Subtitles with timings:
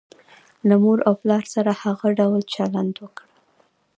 [0.67, 3.27] له مور او پلار سره هغه ډول چلند وکړه.